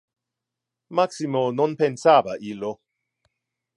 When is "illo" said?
2.53-2.73